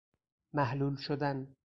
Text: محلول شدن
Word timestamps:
محلول 0.53 0.95
شدن 0.95 1.55